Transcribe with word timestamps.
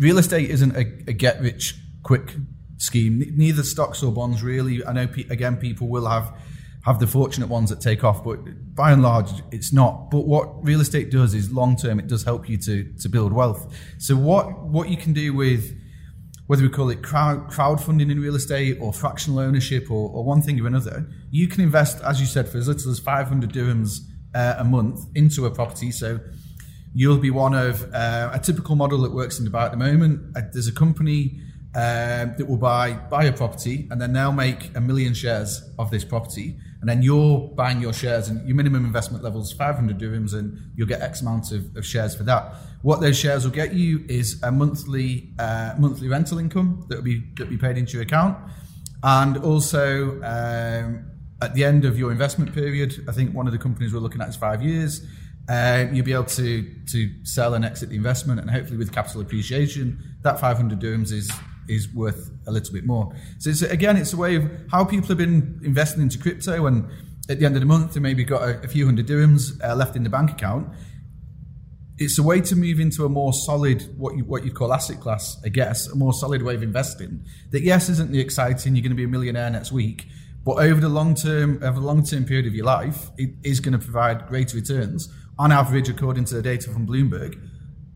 real 0.00 0.18
estate 0.18 0.50
isn't 0.50 0.74
a, 0.74 0.80
a 1.08 1.12
get 1.12 1.40
rich 1.40 1.76
quick 2.02 2.34
scheme. 2.78 3.22
Neither 3.36 3.62
stocks 3.62 4.02
or 4.02 4.10
bonds 4.10 4.42
really. 4.42 4.84
I 4.84 4.92
know 4.92 5.06
pe- 5.06 5.28
again 5.28 5.56
people 5.56 5.88
will 5.88 6.08
have 6.08 6.36
have 6.86 6.98
the 6.98 7.06
fortunate 7.06 7.48
ones 7.48 7.68
that 7.68 7.80
take 7.82 8.02
off, 8.02 8.24
but 8.24 8.38
by 8.74 8.90
and 8.90 9.02
large, 9.02 9.30
it's 9.52 9.70
not. 9.70 10.10
But 10.10 10.20
what 10.20 10.64
real 10.64 10.80
estate 10.80 11.10
does 11.10 11.34
is 11.34 11.52
long 11.52 11.76
term, 11.76 12.00
it 12.00 12.06
does 12.06 12.24
help 12.24 12.48
you 12.48 12.56
to 12.58 12.92
to 12.94 13.08
build 13.08 13.32
wealth. 13.32 13.72
So 13.98 14.16
what 14.16 14.64
what 14.64 14.88
you 14.88 14.96
can 14.96 15.12
do 15.12 15.34
with 15.34 15.76
whether 16.46 16.62
we 16.62 16.68
call 16.68 16.90
it 16.90 17.00
crowd 17.02 17.48
crowdfunding 17.48 18.10
in 18.10 18.20
real 18.20 18.34
estate 18.34 18.78
or 18.80 18.92
fractional 18.92 19.38
ownership 19.38 19.88
or, 19.88 20.10
or 20.10 20.24
one 20.24 20.42
thing 20.42 20.60
or 20.60 20.66
another, 20.66 21.06
you 21.30 21.46
can 21.46 21.60
invest, 21.60 22.02
as 22.02 22.20
you 22.20 22.26
said, 22.26 22.48
for 22.48 22.58
as 22.58 22.66
little 22.66 22.90
as 22.90 22.98
500 22.98 23.52
dirhams 23.52 24.00
uh, 24.34 24.54
a 24.58 24.64
month 24.64 25.06
into 25.14 25.46
a 25.46 25.50
property. 25.50 25.92
So 25.92 26.18
you'll 26.94 27.18
be 27.18 27.30
one 27.30 27.54
of 27.54 27.82
uh, 27.94 28.30
a 28.32 28.38
typical 28.38 28.76
model 28.76 29.00
that 29.02 29.12
works 29.12 29.38
in 29.38 29.46
Dubai 29.46 29.66
at 29.66 29.70
the 29.70 29.76
moment. 29.76 30.36
Uh, 30.36 30.42
there's 30.52 30.66
a 30.66 30.72
company 30.72 31.40
uh, 31.74 32.26
that 32.36 32.46
will 32.48 32.56
buy 32.56 32.92
buy 32.92 33.24
a 33.24 33.32
property 33.32 33.86
and 33.90 34.00
then 34.00 34.12
they'll 34.12 34.32
make 34.32 34.74
a 34.76 34.80
million 34.80 35.14
shares 35.14 35.62
of 35.78 35.90
this 35.90 36.04
property 36.04 36.56
and 36.80 36.88
then 36.88 37.02
you're 37.02 37.40
buying 37.54 37.80
your 37.80 37.92
shares 37.92 38.28
and 38.28 38.46
your 38.46 38.56
minimum 38.56 38.84
investment 38.84 39.22
level 39.22 39.40
is 39.40 39.52
500 39.52 39.98
dirhams 39.98 40.34
and 40.34 40.58
you'll 40.74 40.88
get 40.88 41.02
X 41.02 41.20
amount 41.20 41.52
of, 41.52 41.76
of 41.76 41.84
shares 41.84 42.16
for 42.16 42.24
that. 42.24 42.54
What 42.82 43.00
those 43.00 43.18
shares 43.18 43.44
will 43.44 43.52
get 43.52 43.74
you 43.74 44.04
is 44.08 44.42
a 44.42 44.50
monthly 44.50 45.32
uh, 45.38 45.74
monthly 45.78 46.08
rental 46.08 46.38
income 46.38 46.86
that 46.88 46.96
will 46.96 47.04
be 47.04 47.22
that 47.36 47.50
be 47.50 47.58
paid 47.58 47.76
into 47.76 47.92
your 47.92 48.02
account, 48.02 48.38
and 49.02 49.36
also 49.36 50.20
um, 50.22 51.04
at 51.42 51.54
the 51.54 51.64
end 51.64 51.84
of 51.84 51.98
your 51.98 52.10
investment 52.10 52.54
period, 52.54 53.04
I 53.06 53.12
think 53.12 53.34
one 53.34 53.46
of 53.46 53.52
the 53.52 53.58
companies 53.58 53.92
we're 53.92 54.00
looking 54.00 54.22
at 54.22 54.30
is 54.30 54.36
five 54.36 54.62
years. 54.62 55.06
Uh, 55.50 55.88
you'll 55.92 56.04
be 56.04 56.12
able 56.12 56.22
to 56.22 56.62
to 56.86 57.10
sell 57.24 57.54
and 57.54 57.64
exit 57.64 57.88
the 57.88 57.96
investment, 57.96 58.38
and 58.38 58.48
hopefully 58.48 58.76
with 58.76 58.92
capital 58.92 59.20
appreciation, 59.20 59.98
that 60.22 60.38
500 60.38 60.78
dirhams 60.78 61.10
is 61.10 61.28
is 61.68 61.92
worth 61.92 62.30
a 62.46 62.52
little 62.52 62.72
bit 62.72 62.86
more. 62.86 63.12
So 63.38 63.50
it's, 63.50 63.62
again, 63.62 63.96
it's 63.96 64.12
a 64.12 64.16
way 64.16 64.36
of 64.36 64.48
how 64.70 64.84
people 64.84 65.08
have 65.08 65.18
been 65.18 65.60
investing 65.64 66.02
into 66.02 66.18
crypto, 66.18 66.66
and 66.66 66.88
at 67.28 67.40
the 67.40 67.46
end 67.46 67.56
of 67.56 67.62
the 67.62 67.66
month, 67.66 67.94
they 67.94 68.00
maybe 68.00 68.22
got 68.22 68.42
a, 68.42 68.62
a 68.62 68.68
few 68.68 68.86
hundred 68.86 69.08
dirhams 69.08 69.60
uh, 69.64 69.74
left 69.74 69.96
in 69.96 70.04
the 70.04 70.08
bank 70.08 70.30
account. 70.30 70.68
It's 71.98 72.16
a 72.16 72.22
way 72.22 72.40
to 72.42 72.54
move 72.54 72.78
into 72.78 73.04
a 73.04 73.08
more 73.08 73.32
solid, 73.32 73.82
what 73.98 74.16
you 74.16 74.22
what 74.22 74.44
you 74.44 74.52
call 74.52 74.72
asset 74.72 75.00
class, 75.00 75.36
I 75.44 75.48
guess, 75.48 75.88
a 75.88 75.96
more 75.96 76.12
solid 76.12 76.42
way 76.42 76.54
of 76.54 76.62
investing. 76.62 77.24
That 77.50 77.62
yes, 77.62 77.88
isn't 77.88 78.12
the 78.12 78.20
exciting. 78.20 78.76
You're 78.76 78.82
going 78.82 78.90
to 78.90 78.96
be 78.96 79.04
a 79.04 79.08
millionaire 79.08 79.50
next 79.50 79.72
week, 79.72 80.06
but 80.44 80.60
over 80.60 80.80
the 80.80 80.88
long 80.88 81.16
term, 81.16 81.58
over 81.60 81.80
the 81.80 81.86
long 81.86 82.04
term 82.04 82.24
period 82.24 82.46
of 82.46 82.54
your 82.54 82.66
life, 82.66 83.10
it 83.18 83.30
is 83.42 83.58
going 83.58 83.76
to 83.76 83.84
provide 83.84 84.28
greater 84.28 84.56
returns 84.56 85.12
on 85.40 85.50
average, 85.52 85.88
according 85.88 86.24
to 86.26 86.34
the 86.34 86.42
data 86.42 86.68
from 86.70 86.86
Bloomberg, 86.86 87.32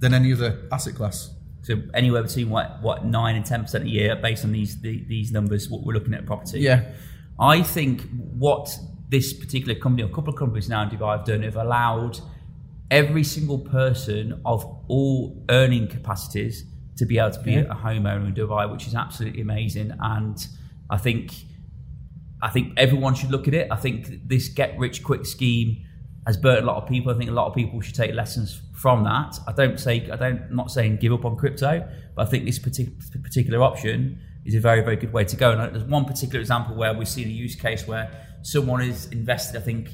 than 0.00 0.12
any 0.12 0.32
other 0.32 0.50
asset 0.72 0.94
class. 0.96 1.30
So 1.62 1.72
anywhere 1.94 2.22
between 2.28 2.50
what 2.50 2.82
what 2.82 3.04
nine 3.04 3.36
and 3.36 3.44
ten 3.52 3.60
percent 3.62 3.84
a 3.84 3.88
year, 3.88 4.16
based 4.16 4.44
on 4.44 4.52
these 4.52 4.80
the, 4.80 5.04
these 5.14 5.30
numbers, 5.32 5.68
what 5.70 5.80
we're 5.84 5.94
looking 5.98 6.14
at 6.14 6.26
property. 6.26 6.60
Yeah, 6.60 6.80
I 7.38 7.62
think 7.62 8.02
what 8.44 8.66
this 9.08 9.32
particular 9.32 9.74
company, 9.78 10.02
or 10.02 10.10
a 10.10 10.14
couple 10.18 10.30
of 10.34 10.38
companies 10.38 10.68
now 10.68 10.82
in 10.82 10.88
Dubai 10.90 11.16
have 11.16 11.26
done, 11.26 11.42
have 11.42 11.56
allowed 11.56 12.18
every 12.90 13.22
single 13.22 13.58
person 13.58 14.40
of 14.44 14.64
all 14.88 15.44
earning 15.48 15.86
capacities 15.88 16.64
to 16.96 17.06
be 17.06 17.18
able 17.18 17.30
to 17.30 17.42
be 17.42 17.52
Yeah. 17.52 17.74
a 17.74 17.76
homeowner 17.86 18.26
in 18.26 18.34
Dubai, 18.34 18.70
which 18.72 18.86
is 18.88 18.94
absolutely 18.94 19.42
amazing. 19.42 19.92
And 20.00 20.36
I 20.90 20.98
think 21.06 21.24
I 22.42 22.50
think 22.50 22.66
everyone 22.76 23.14
should 23.14 23.30
look 23.30 23.46
at 23.46 23.54
it. 23.54 23.66
I 23.70 23.76
think 23.76 24.28
this 24.32 24.48
get 24.48 24.78
rich 24.78 25.02
quick 25.04 25.24
scheme 25.26 25.84
has 26.28 26.36
burnt 26.36 26.62
a 26.62 26.66
lot 26.66 26.76
of 26.76 26.86
people. 26.86 27.10
I 27.10 27.16
think 27.16 27.30
a 27.30 27.32
lot 27.32 27.46
of 27.46 27.54
people 27.54 27.80
should 27.80 27.94
take 27.94 28.12
lessons 28.12 28.60
from 28.74 29.02
that. 29.04 29.38
I 29.46 29.52
don't 29.52 29.80
say 29.80 30.08
I 30.12 30.16
don't 30.16 30.42
I'm 30.42 30.56
not 30.56 30.70
saying 30.70 30.98
give 30.98 31.10
up 31.14 31.24
on 31.24 31.36
crypto, 31.36 31.88
but 32.14 32.26
I 32.26 32.30
think 32.30 32.44
this 32.44 32.58
partic- 32.58 33.22
particular 33.22 33.62
option 33.62 34.20
is 34.44 34.54
a 34.54 34.60
very 34.60 34.82
very 34.82 34.96
good 34.96 35.10
way 35.10 35.24
to 35.24 35.36
go. 35.36 35.52
And 35.52 35.74
there's 35.74 35.84
one 35.84 36.04
particular 36.04 36.38
example 36.38 36.76
where 36.76 36.92
we've 36.92 37.08
seen 37.08 37.28
a 37.28 37.30
use 37.30 37.56
case 37.56 37.88
where 37.88 38.10
someone 38.42 38.82
has 38.82 39.06
invested, 39.06 39.56
I 39.58 39.64
think, 39.64 39.88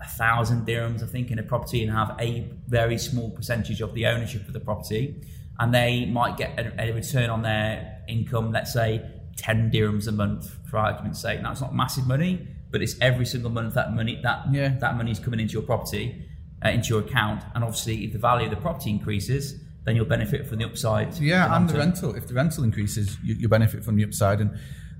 a 0.00 0.08
thousand 0.08 0.66
dirhams, 0.66 1.04
I 1.04 1.06
think, 1.06 1.30
in 1.30 1.38
a 1.38 1.44
property 1.44 1.84
and 1.84 1.92
have 1.92 2.16
a 2.20 2.50
very 2.66 2.98
small 2.98 3.30
percentage 3.30 3.80
of 3.80 3.94
the 3.94 4.06
ownership 4.06 4.44
of 4.48 4.54
the 4.54 4.60
property, 4.60 5.22
and 5.60 5.72
they 5.72 6.04
might 6.04 6.36
get 6.36 6.58
a, 6.58 6.82
a 6.82 6.92
return 6.94 7.30
on 7.30 7.42
their 7.42 8.02
income, 8.08 8.50
let's 8.50 8.72
say 8.72 9.08
10 9.36 9.70
dirhams 9.70 10.08
a 10.08 10.12
month, 10.12 10.50
for 10.68 10.78
argument's 10.78 11.22
sake. 11.22 11.42
Now, 11.42 11.52
it's 11.52 11.60
not 11.60 11.76
massive 11.76 12.08
money, 12.08 12.48
but 12.70 12.82
it's 12.82 12.96
every 13.00 13.26
single 13.26 13.50
month 13.50 13.74
that 13.74 13.94
money 13.94 14.20
that 14.22 14.52
Yeah. 14.52 14.76
that 14.80 14.96
money 14.96 15.10
is 15.10 15.18
coming 15.18 15.40
into 15.40 15.52
your 15.54 15.62
property, 15.62 16.26
uh, 16.64 16.70
into 16.70 16.88
your 16.88 17.00
account, 17.00 17.42
and 17.54 17.62
obviously, 17.64 18.04
if 18.04 18.12
the 18.12 18.18
value 18.18 18.46
of 18.46 18.50
the 18.50 18.60
property 18.60 18.90
increases, 18.90 19.60
then 19.84 19.94
you'll 19.94 20.04
benefit 20.04 20.46
from 20.46 20.58
the 20.58 20.64
upside. 20.64 21.16
Yeah, 21.18 21.54
and 21.56 21.68
the 21.68 21.78
rental. 21.78 22.14
If 22.16 22.26
the 22.26 22.34
rental 22.34 22.64
increases, 22.64 23.16
you, 23.22 23.34
you 23.34 23.48
benefit 23.48 23.84
from 23.84 23.94
the 23.96 24.04
upside. 24.04 24.40
And 24.40 24.50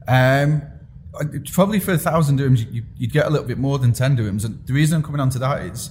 um, 0.07 0.63
probably 1.53 1.81
for 1.81 1.93
a 1.93 1.99
thousand 1.99 2.39
dirhams, 2.39 2.71
you, 2.73 2.85
you'd 2.97 3.13
get 3.13 3.27
a 3.27 3.31
little 3.31 3.47
bit 3.47 3.59
more 3.59 3.79
than 3.79 3.93
ten 3.93 4.17
dirhams. 4.17 4.45
And 4.45 4.65
the 4.67 4.73
reason 4.73 4.97
I'm 4.97 5.03
coming 5.03 5.21
on 5.21 5.31
to 5.31 5.39
that 5.41 5.63
is, 5.63 5.91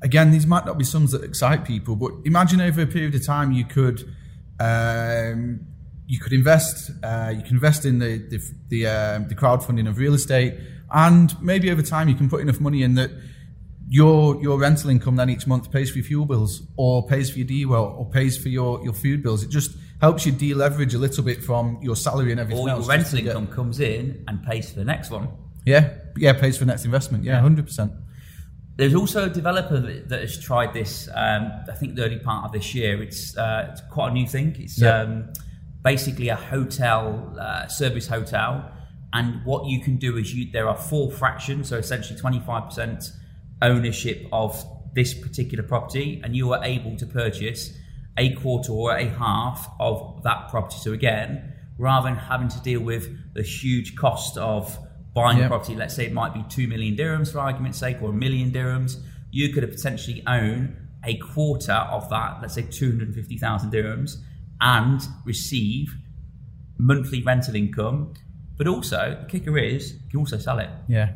again, 0.00 0.30
these 0.30 0.46
might 0.46 0.64
not 0.64 0.78
be 0.78 0.84
sums 0.84 1.12
that 1.12 1.22
excite 1.22 1.66
people, 1.66 1.96
but 1.96 2.12
imagine 2.24 2.60
over 2.62 2.80
a 2.80 2.86
period 2.86 3.14
of 3.14 3.26
time 3.26 3.52
you 3.52 3.64
could. 3.66 4.02
Um, 4.58 5.66
you 6.06 6.18
could 6.20 6.32
invest. 6.32 6.90
Uh, 7.02 7.32
you 7.36 7.42
can 7.42 7.54
invest 7.54 7.84
in 7.84 7.98
the 7.98 8.18
the 8.18 8.40
the, 8.68 8.86
um, 8.86 9.28
the 9.28 9.34
crowdfunding 9.34 9.88
of 9.88 9.98
real 9.98 10.14
estate, 10.14 10.54
and 10.92 11.40
maybe 11.42 11.70
over 11.70 11.82
time 11.82 12.08
you 12.08 12.14
can 12.14 12.28
put 12.28 12.40
enough 12.40 12.60
money 12.60 12.82
in 12.82 12.94
that 12.94 13.10
your 13.88 14.40
your 14.42 14.58
rental 14.58 14.90
income 14.90 15.16
then 15.16 15.28
each 15.30 15.46
month 15.46 15.70
pays 15.70 15.90
for 15.90 15.98
your 15.98 16.06
fuel 16.06 16.24
bills 16.26 16.62
or 16.76 17.06
pays 17.06 17.30
for 17.30 17.38
your 17.38 17.46
DEWA 17.48 17.98
or 17.98 18.08
pays 18.10 18.36
for 18.36 18.48
your, 18.48 18.82
your 18.82 18.92
food 18.94 19.22
bills. 19.22 19.42
It 19.42 19.50
just 19.50 19.76
helps 20.00 20.24
you 20.26 20.32
deleverage 20.32 20.94
a 20.94 20.98
little 20.98 21.22
bit 21.22 21.42
from 21.42 21.78
your 21.82 21.94
salary 21.96 22.30
and 22.32 22.40
everything 22.40 22.62
Or 22.64 22.68
your 22.68 22.78
else. 22.78 22.88
rental 22.88 23.18
get- 23.18 23.26
income 23.28 23.46
comes 23.48 23.80
in 23.80 24.24
and 24.28 24.42
pays 24.42 24.70
for 24.70 24.76
the 24.78 24.84
next 24.84 25.10
one. 25.10 25.28
Yeah, 25.66 25.94
yeah, 26.16 26.32
pays 26.34 26.56
for 26.58 26.64
the 26.64 26.70
next 26.72 26.84
investment. 26.84 27.24
Yeah, 27.24 27.40
hundred 27.40 27.66
percent. 27.66 27.92
There's 28.76 28.94
also 28.94 29.26
a 29.26 29.30
developer 29.30 29.78
that, 29.78 30.08
that 30.08 30.20
has 30.22 30.38
tried 30.38 30.74
this. 30.74 31.08
Um, 31.14 31.50
I 31.70 31.72
think 31.76 31.94
the 31.94 32.04
early 32.04 32.18
part 32.18 32.44
of 32.46 32.52
this 32.52 32.74
year. 32.74 33.00
It's, 33.02 33.36
uh, 33.36 33.68
it's 33.70 33.80
quite 33.90 34.10
a 34.10 34.12
new 34.12 34.26
thing. 34.26 34.56
It's 34.58 34.80
Yeah. 34.80 34.98
um, 35.02 35.32
basically 35.84 36.28
a 36.28 36.36
hotel 36.36 37.36
uh, 37.38 37.66
service 37.68 38.08
hotel, 38.08 38.70
and 39.12 39.44
what 39.44 39.66
you 39.66 39.80
can 39.80 39.96
do 39.96 40.16
is 40.16 40.34
you 40.34 40.50
there 40.50 40.68
are 40.68 40.76
four 40.76 41.12
fractions, 41.12 41.68
so 41.68 41.76
essentially 41.76 42.18
25% 42.18 43.10
ownership 43.62 44.26
of 44.32 44.64
this 44.94 45.14
particular 45.14 45.62
property, 45.62 46.20
and 46.24 46.34
you 46.34 46.52
are 46.52 46.64
able 46.64 46.96
to 46.96 47.06
purchase 47.06 47.76
a 48.16 48.32
quarter 48.36 48.72
or 48.72 48.96
a 48.96 49.08
half 49.08 49.70
of 49.80 50.22
that 50.22 50.48
property. 50.48 50.76
So 50.78 50.92
again, 50.92 51.52
rather 51.78 52.08
than 52.08 52.16
having 52.16 52.48
to 52.48 52.60
deal 52.60 52.80
with 52.80 53.08
the 53.34 53.42
huge 53.42 53.96
cost 53.96 54.36
of 54.38 54.78
buying 55.14 55.38
Yeah. 55.38 55.46
a 55.46 55.48
property, 55.48 55.74
let's 55.74 55.94
say 55.94 56.06
it 56.06 56.12
might 56.12 56.32
be 56.32 56.44
two 56.48 56.66
million 56.68 56.96
dirhams 56.96 57.32
for 57.32 57.40
argument's 57.40 57.78
sake, 57.78 58.00
or 58.00 58.10
a 58.10 58.12
million 58.12 58.50
dirhams, 58.52 59.00
you 59.30 59.48
could 59.52 59.64
have 59.64 59.72
potentially 59.72 60.22
own 60.26 60.76
a 61.04 61.16
quarter 61.18 61.72
of 61.72 62.08
that, 62.10 62.38
let's 62.40 62.54
say 62.54 62.62
250,000 62.62 63.72
dirhams, 63.72 64.16
and 64.64 65.00
receive 65.24 65.94
monthly 66.78 67.22
rental 67.22 67.54
income. 67.54 68.14
But 68.56 68.66
also, 68.66 69.18
the 69.20 69.26
kicker 69.28 69.56
is, 69.58 69.92
you 69.92 69.98
can 70.10 70.20
also 70.20 70.38
sell 70.38 70.58
it. 70.58 70.70
Yeah, 70.88 71.10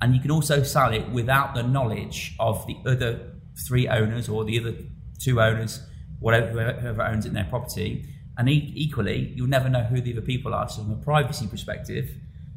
And 0.00 0.14
you 0.14 0.20
can 0.20 0.30
also 0.30 0.62
sell 0.62 0.92
it 0.92 1.08
without 1.10 1.54
the 1.54 1.62
knowledge 1.62 2.34
of 2.40 2.66
the 2.66 2.76
other 2.86 3.32
three 3.68 3.86
owners 3.88 4.28
or 4.28 4.44
the 4.44 4.58
other 4.60 4.74
two 5.22 5.40
owners, 5.40 5.80
whatever 6.20 6.72
whoever- 6.72 7.02
owns 7.02 7.24
it 7.24 7.28
in 7.28 7.34
their 7.34 7.44
property. 7.44 8.06
And 8.36 8.48
e- 8.48 8.72
equally, 8.74 9.32
you'll 9.36 9.48
never 9.48 9.68
know 9.68 9.84
who 9.84 10.00
the 10.00 10.12
other 10.12 10.20
people 10.22 10.54
are. 10.54 10.68
So, 10.68 10.82
from 10.82 10.92
a 10.92 10.96
privacy 10.96 11.46
perspective, 11.46 12.10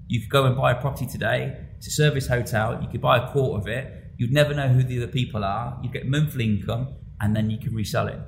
you 0.07 0.21
could 0.21 0.29
go 0.29 0.45
and 0.45 0.55
buy 0.55 0.71
a 0.71 0.81
property 0.81 1.05
today. 1.05 1.57
It's 1.77 1.87
a 1.87 1.91
service 1.91 2.27
hotel. 2.27 2.79
You 2.81 2.87
could 2.87 3.01
buy 3.01 3.17
a 3.17 3.31
quarter 3.31 3.59
of 3.61 3.67
it. 3.67 4.13
You'd 4.17 4.33
never 4.33 4.53
know 4.53 4.69
who 4.69 4.81
the 4.83 4.97
other 5.03 5.11
people 5.11 5.43
are. 5.43 5.77
You'd 5.83 5.93
get 5.93 6.07
monthly 6.07 6.45
income, 6.45 6.95
and 7.21 7.35
then 7.35 7.49
you 7.51 7.57
can 7.59 7.73
resell 7.75 8.07
it. 8.07 8.19